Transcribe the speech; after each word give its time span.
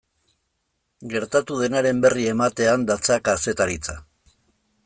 Gertatu 1.11 1.59
denaren 1.59 2.01
berri 2.07 2.27
ematean 2.33 2.89
datza 2.93 3.19
kazetaritza. 3.31 4.01